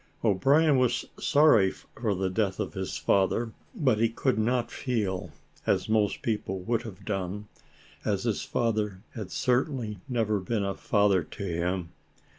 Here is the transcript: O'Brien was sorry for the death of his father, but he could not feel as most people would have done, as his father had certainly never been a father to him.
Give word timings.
O'Brien 0.25 0.79
was 0.79 1.05
sorry 1.19 1.69
for 1.69 2.15
the 2.15 2.31
death 2.31 2.59
of 2.59 2.73
his 2.73 2.97
father, 2.97 3.51
but 3.75 3.99
he 3.99 4.09
could 4.09 4.39
not 4.39 4.71
feel 4.71 5.29
as 5.67 5.87
most 5.87 6.23
people 6.23 6.59
would 6.61 6.81
have 6.81 7.05
done, 7.05 7.47
as 8.03 8.23
his 8.23 8.41
father 8.41 9.03
had 9.13 9.29
certainly 9.29 9.99
never 10.09 10.39
been 10.39 10.63
a 10.63 10.73
father 10.73 11.21
to 11.23 11.43
him. 11.43 11.89